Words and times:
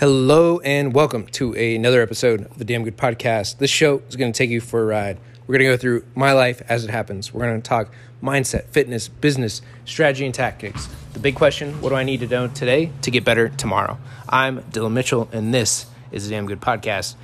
Hello 0.00 0.60
and 0.60 0.94
welcome 0.94 1.26
to 1.26 1.52
another 1.52 2.00
episode 2.00 2.46
of 2.46 2.56
the 2.56 2.64
Damn 2.64 2.84
Good 2.84 2.96
Podcast. 2.96 3.58
This 3.58 3.70
show 3.70 3.98
is 4.08 4.16
going 4.16 4.32
to 4.32 4.38
take 4.38 4.48
you 4.48 4.62
for 4.62 4.80
a 4.80 4.86
ride. 4.86 5.18
We're 5.46 5.58
going 5.58 5.70
to 5.70 5.74
go 5.74 5.76
through 5.76 6.06
my 6.14 6.32
life 6.32 6.62
as 6.70 6.84
it 6.84 6.90
happens. 6.90 7.34
We're 7.34 7.42
going 7.42 7.60
to 7.60 7.68
talk 7.68 7.92
mindset, 8.22 8.64
fitness, 8.68 9.08
business, 9.08 9.60
strategy, 9.84 10.24
and 10.24 10.34
tactics. 10.34 10.88
The 11.12 11.18
big 11.18 11.34
question 11.34 11.82
what 11.82 11.90
do 11.90 11.96
I 11.96 12.04
need 12.04 12.20
to 12.20 12.26
know 12.26 12.48
today 12.48 12.92
to 13.02 13.10
get 13.10 13.26
better 13.26 13.50
tomorrow? 13.50 13.98
I'm 14.26 14.60
Dylan 14.62 14.92
Mitchell, 14.92 15.28
and 15.32 15.52
this 15.52 15.84
is 16.10 16.26
the 16.26 16.34
Damn 16.34 16.46
Good 16.46 16.62
Podcast. 16.62 17.16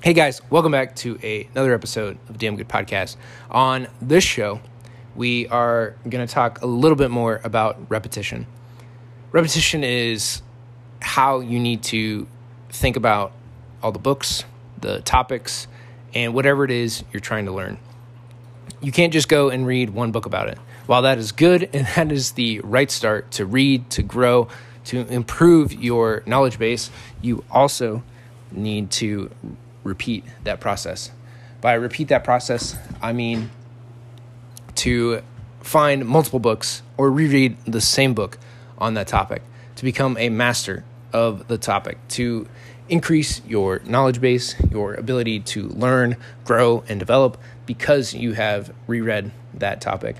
Hey 0.00 0.12
guys, 0.12 0.40
welcome 0.50 0.70
back 0.70 0.94
to 0.96 1.18
a, 1.24 1.48
another 1.52 1.74
episode 1.74 2.16
of 2.28 2.34
the 2.34 2.38
Damn 2.38 2.54
Good 2.54 2.68
Podcast. 2.68 3.16
On 3.50 3.88
this 4.00 4.22
show, 4.22 4.60
we 5.16 5.48
are 5.48 5.96
going 6.08 6.24
to 6.24 6.32
talk 6.32 6.62
a 6.62 6.66
little 6.66 6.96
bit 6.96 7.10
more 7.10 7.40
about 7.42 7.90
repetition. 7.90 8.46
Repetition 9.32 9.82
is 9.82 10.42
how 11.00 11.40
you 11.40 11.58
need 11.58 11.82
to 11.84 12.26
think 12.70 12.96
about 12.96 13.32
all 13.82 13.92
the 13.92 13.98
books, 13.98 14.44
the 14.80 15.00
topics, 15.00 15.66
and 16.14 16.34
whatever 16.34 16.64
it 16.64 16.70
is 16.70 17.04
you're 17.12 17.20
trying 17.20 17.46
to 17.46 17.52
learn. 17.52 17.78
You 18.80 18.92
can't 18.92 19.12
just 19.12 19.28
go 19.28 19.50
and 19.50 19.66
read 19.66 19.90
one 19.90 20.12
book 20.12 20.26
about 20.26 20.48
it. 20.48 20.58
While 20.86 21.02
that 21.02 21.18
is 21.18 21.32
good 21.32 21.68
and 21.72 21.86
that 21.96 22.12
is 22.12 22.32
the 22.32 22.60
right 22.60 22.90
start 22.90 23.30
to 23.32 23.46
read, 23.46 23.90
to 23.90 24.02
grow, 24.02 24.48
to 24.86 25.06
improve 25.08 25.72
your 25.72 26.22
knowledge 26.26 26.58
base, 26.58 26.90
you 27.20 27.44
also 27.50 28.02
need 28.50 28.90
to 28.90 29.30
repeat 29.84 30.24
that 30.44 30.60
process. 30.60 31.10
By 31.60 31.74
repeat 31.74 32.08
that 32.08 32.24
process, 32.24 32.76
I 33.02 33.12
mean 33.12 33.50
to 34.76 35.22
find 35.60 36.06
multiple 36.06 36.38
books 36.38 36.82
or 36.96 37.10
reread 37.10 37.56
the 37.64 37.80
same 37.80 38.14
book 38.14 38.38
on 38.78 38.94
that 38.94 39.08
topic 39.08 39.42
to 39.76 39.84
become 39.84 40.16
a 40.18 40.28
master 40.28 40.84
of 41.12 41.48
the 41.48 41.58
topic, 41.58 41.98
to 42.08 42.46
increase 42.88 43.42
your 43.46 43.80
knowledge 43.84 44.20
base, 44.20 44.54
your 44.70 44.94
ability 44.94 45.40
to 45.40 45.68
learn, 45.68 46.16
grow, 46.44 46.84
and 46.88 46.98
develop 46.98 47.38
because 47.66 48.14
you 48.14 48.32
have 48.32 48.72
reread 48.86 49.30
that 49.54 49.80
topic. 49.80 50.16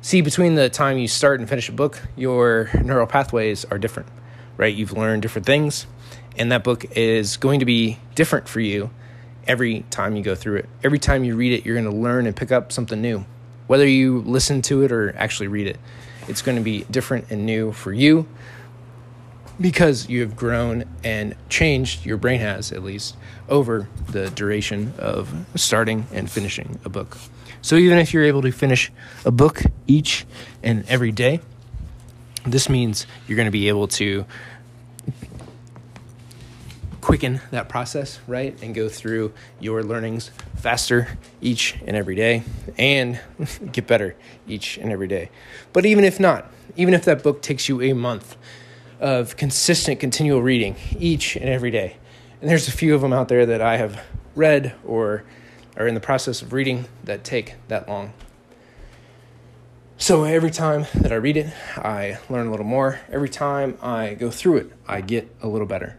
See, 0.00 0.20
between 0.20 0.54
the 0.54 0.70
time 0.70 0.98
you 0.98 1.08
start 1.08 1.40
and 1.40 1.48
finish 1.48 1.68
a 1.68 1.72
book, 1.72 2.00
your 2.16 2.70
neural 2.82 3.06
pathways 3.06 3.64
are 3.64 3.78
different, 3.78 4.08
right? 4.56 4.74
You've 4.74 4.92
learned 4.92 5.22
different 5.22 5.46
things, 5.46 5.86
and 6.36 6.52
that 6.52 6.62
book 6.62 6.84
is 6.96 7.36
going 7.36 7.60
to 7.60 7.66
be 7.66 7.98
different 8.14 8.48
for 8.48 8.60
you 8.60 8.90
every 9.46 9.84
time 9.90 10.14
you 10.14 10.22
go 10.22 10.34
through 10.34 10.56
it. 10.56 10.68
Every 10.84 10.98
time 10.98 11.24
you 11.24 11.34
read 11.34 11.52
it, 11.52 11.66
you're 11.66 11.74
going 11.74 11.90
to 11.90 11.96
learn 11.96 12.26
and 12.26 12.36
pick 12.36 12.52
up 12.52 12.70
something 12.70 13.00
new. 13.00 13.24
Whether 13.66 13.88
you 13.88 14.20
listen 14.20 14.62
to 14.62 14.82
it 14.82 14.92
or 14.92 15.14
actually 15.16 15.48
read 15.48 15.66
it, 15.66 15.78
it's 16.28 16.42
going 16.42 16.56
to 16.56 16.62
be 16.62 16.84
different 16.90 17.30
and 17.30 17.44
new 17.44 17.72
for 17.72 17.92
you 17.92 18.28
because 19.60 20.08
you 20.08 20.20
have 20.20 20.36
grown 20.36 20.84
and 21.02 21.34
changed, 21.48 22.06
your 22.06 22.16
brain 22.16 22.40
has 22.40 22.72
at 22.72 22.82
least, 22.82 23.16
over 23.48 23.88
the 24.10 24.30
duration 24.30 24.94
of 24.98 25.32
starting 25.54 26.06
and 26.12 26.30
finishing 26.30 26.78
a 26.84 26.88
book. 26.88 27.16
So 27.62 27.76
even 27.76 27.98
if 27.98 28.14
you're 28.14 28.24
able 28.24 28.42
to 28.42 28.52
finish 28.52 28.92
a 29.24 29.30
book 29.30 29.62
each 29.86 30.26
and 30.62 30.84
every 30.88 31.12
day, 31.12 31.40
this 32.46 32.68
means 32.68 33.06
you're 33.26 33.36
going 33.36 33.46
to 33.46 33.52
be 33.52 33.68
able 33.68 33.88
to 33.88 34.24
quicken 37.00 37.40
that 37.50 37.68
process, 37.68 38.20
right? 38.26 38.62
And 38.62 38.74
go 38.74 38.88
through 38.88 39.32
your 39.58 39.82
learnings 39.82 40.30
faster 40.56 41.08
each 41.40 41.76
and 41.86 41.96
every 41.96 42.14
day 42.14 42.42
and 42.76 43.18
get 43.72 43.86
better 43.86 44.14
each 44.46 44.76
and 44.76 44.92
every 44.92 45.08
day. 45.08 45.30
But 45.72 45.86
even 45.86 46.04
if 46.04 46.20
not, 46.20 46.52
even 46.76 46.94
if 46.94 47.04
that 47.06 47.22
book 47.22 47.40
takes 47.40 47.68
you 47.68 47.80
a 47.80 47.92
month, 47.94 48.36
of 49.00 49.36
consistent, 49.36 50.00
continual 50.00 50.42
reading 50.42 50.76
each 50.98 51.36
and 51.36 51.48
every 51.48 51.70
day. 51.70 51.96
And 52.40 52.48
there's 52.48 52.68
a 52.68 52.72
few 52.72 52.94
of 52.94 53.00
them 53.00 53.12
out 53.12 53.28
there 53.28 53.46
that 53.46 53.60
I 53.60 53.76
have 53.76 54.02
read 54.34 54.74
or 54.84 55.24
are 55.76 55.86
in 55.86 55.94
the 55.94 56.00
process 56.00 56.42
of 56.42 56.52
reading 56.52 56.86
that 57.04 57.24
take 57.24 57.54
that 57.68 57.88
long. 57.88 58.12
So 59.96 60.22
every 60.24 60.50
time 60.50 60.86
that 60.94 61.10
I 61.10 61.16
read 61.16 61.36
it, 61.36 61.52
I 61.76 62.18
learn 62.28 62.46
a 62.46 62.50
little 62.50 62.66
more. 62.66 63.00
Every 63.10 63.28
time 63.28 63.76
I 63.82 64.14
go 64.14 64.30
through 64.30 64.58
it, 64.58 64.72
I 64.86 65.00
get 65.00 65.28
a 65.42 65.48
little 65.48 65.66
better. 65.66 65.98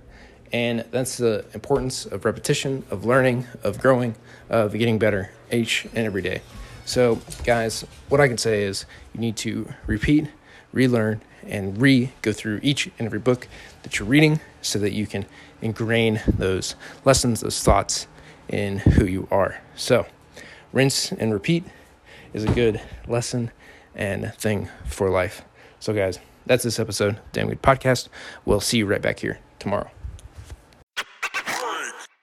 And 0.53 0.85
that's 0.91 1.17
the 1.17 1.45
importance 1.53 2.05
of 2.05 2.25
repetition, 2.25 2.85
of 2.89 3.05
learning, 3.05 3.47
of 3.61 3.79
growing, 3.79 4.15
of 4.49 4.73
getting 4.73 4.99
better 4.99 5.31
each 5.51 5.85
and 5.93 6.05
every 6.05 6.21
day. 6.21 6.41
So, 6.85 7.19
guys, 7.43 7.85
what 8.07 8.19
I 8.19 8.27
can 8.27 8.37
say 8.37 8.63
is 8.63 8.85
you 9.13 9.19
need 9.19 9.35
to 9.37 9.67
repeat, 9.85 10.29
relearn, 10.71 11.21
and 11.47 11.81
re 11.81 12.11
go 12.21 12.33
through 12.33 12.59
each 12.61 12.89
and 12.99 13.05
every 13.05 13.19
book 13.19 13.47
that 13.83 13.97
you're 13.97 14.07
reading 14.07 14.39
so 14.61 14.79
that 14.79 14.91
you 14.91 15.07
can 15.07 15.25
ingrain 15.61 16.21
those 16.27 16.75
lessons, 17.05 17.41
those 17.41 17.61
thoughts 17.61 18.07
in 18.47 18.79
who 18.79 19.05
you 19.05 19.27
are. 19.31 19.61
So, 19.75 20.05
rinse 20.73 21.11
and 21.11 21.33
repeat 21.33 21.63
is 22.33 22.43
a 22.43 22.53
good 22.53 22.81
lesson 23.07 23.51
and 23.95 24.33
thing 24.35 24.69
for 24.85 25.09
life. 25.09 25.43
So, 25.79 25.93
guys, 25.93 26.19
that's 26.45 26.63
this 26.63 26.79
episode, 26.79 27.19
Damn 27.31 27.47
Good 27.47 27.61
Podcast. 27.61 28.09
We'll 28.45 28.61
see 28.61 28.79
you 28.79 28.85
right 28.85 29.01
back 29.01 29.19
here 29.19 29.39
tomorrow. 29.59 29.89